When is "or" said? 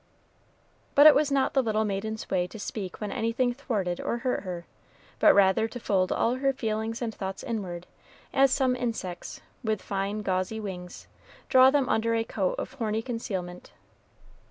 4.01-4.17